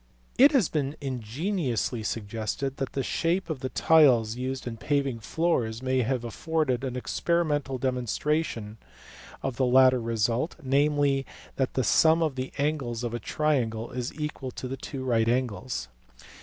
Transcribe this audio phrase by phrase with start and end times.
[0.39, 5.83] It has been ingeniously suggested that the shape of the tiles used in paving floors
[5.83, 8.79] may have afforded an experimental demonstration
[9.43, 11.27] of the latter result, namely,
[11.57, 15.87] that the sum of the angles of a triangle is equal to two right angles.